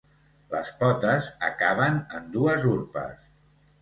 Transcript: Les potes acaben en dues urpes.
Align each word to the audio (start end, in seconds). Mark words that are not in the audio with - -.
Les 0.53 0.69
potes 0.79 1.29
acaben 1.49 1.99
en 2.21 2.27
dues 2.39 2.67
urpes. 2.75 3.15